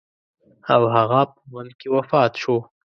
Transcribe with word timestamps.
او 0.73 0.81
هغه 0.95 1.21
په 1.31 1.39
بند 1.51 1.71
کې 1.79 1.87
وفات 1.95 2.31
شو. 2.41 2.57